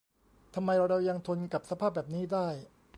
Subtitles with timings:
[0.53, 2.47] ทำไมเรายังทนกับสภาพแบบนี้ได้?